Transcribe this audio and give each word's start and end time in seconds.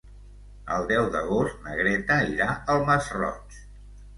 El 0.77 0.87
deu 0.91 1.09
d'agost 1.17 1.61
na 1.67 1.75
Greta 1.81 2.17
irà 2.33 2.49
al 2.77 2.85
Masroig. 2.89 3.63